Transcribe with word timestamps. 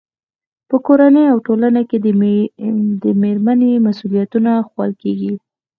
په 0.69 0.75
کورنۍ 0.85 1.25
او 1.33 1.37
ټولنه 1.47 1.81
کې 1.89 1.97
د 3.03 3.05
مېرمنې 3.21 3.71
مسؤلیتونه 3.87 4.51
ښوول 4.67 4.91
کېږي. 5.01 5.33